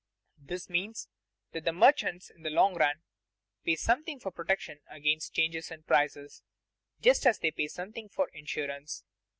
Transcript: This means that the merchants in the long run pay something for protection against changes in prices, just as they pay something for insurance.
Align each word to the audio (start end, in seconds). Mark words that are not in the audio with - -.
This 0.39 0.67
means 0.67 1.07
that 1.51 1.63
the 1.63 1.71
merchants 1.71 2.31
in 2.31 2.41
the 2.41 2.49
long 2.49 2.73
run 2.73 3.03
pay 3.63 3.75
something 3.75 4.19
for 4.19 4.31
protection 4.31 4.79
against 4.89 5.35
changes 5.35 5.69
in 5.69 5.83
prices, 5.83 6.41
just 7.01 7.27
as 7.27 7.37
they 7.37 7.51
pay 7.51 7.67
something 7.67 8.09
for 8.09 8.27
insurance. 8.29 9.03